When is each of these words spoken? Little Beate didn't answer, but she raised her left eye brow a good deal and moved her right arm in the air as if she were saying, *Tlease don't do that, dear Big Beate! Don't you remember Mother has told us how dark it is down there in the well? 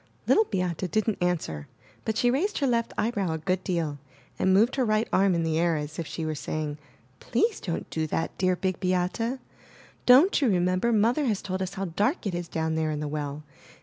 Little 0.25 0.45
Beate 0.45 0.89
didn't 0.89 1.21
answer, 1.21 1.67
but 2.05 2.17
she 2.17 2.31
raised 2.31 2.57
her 2.57 2.65
left 2.65 2.91
eye 2.97 3.11
brow 3.11 3.33
a 3.33 3.37
good 3.37 3.63
deal 3.63 3.99
and 4.39 4.51
moved 4.51 4.75
her 4.75 4.83
right 4.83 5.07
arm 5.13 5.35
in 5.35 5.43
the 5.43 5.59
air 5.59 5.75
as 5.77 5.99
if 5.99 6.07
she 6.07 6.25
were 6.25 6.33
saying, 6.33 6.79
*Tlease 7.19 7.61
don't 7.61 7.87
do 7.91 8.07
that, 8.07 8.35
dear 8.39 8.55
Big 8.55 8.79
Beate! 8.79 9.37
Don't 10.07 10.41
you 10.41 10.49
remember 10.49 10.91
Mother 10.91 11.25
has 11.25 11.43
told 11.43 11.61
us 11.61 11.75
how 11.75 11.85
dark 11.85 12.25
it 12.25 12.33
is 12.33 12.47
down 12.47 12.73
there 12.73 12.89
in 12.89 12.99
the 12.99 13.07
well? 13.07 13.43